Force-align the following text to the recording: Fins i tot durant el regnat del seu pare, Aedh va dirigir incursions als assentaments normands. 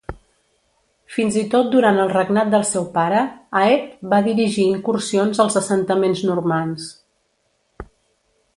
Fins 1.15 1.35
i 1.41 1.41
tot 1.51 1.67
durant 1.75 1.99
el 2.05 2.09
regnat 2.13 2.49
del 2.53 2.65
seu 2.69 2.87
pare, 2.95 3.19
Aedh 3.61 3.85
va 4.15 4.23
dirigir 4.29 4.67
incursions 4.71 5.43
als 5.45 5.59
assentaments 5.61 6.25
normands. 6.31 6.89